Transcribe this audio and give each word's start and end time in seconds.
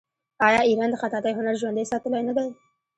آیا 0.47 0.61
ایران 0.69 0.89
د 0.91 0.95
خطاطۍ 1.01 1.31
هنر 1.37 1.55
ژوندی 1.61 1.89
ساتلی 1.91 2.21
نه 2.27 2.33
دی؟ 2.37 2.47